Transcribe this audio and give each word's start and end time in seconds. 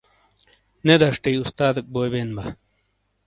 نےدشٹیی 0.85 1.39
استادیک 1.41 1.85
بوئی 1.93 2.09
بین 2.13 2.29
با۔ 2.35 2.45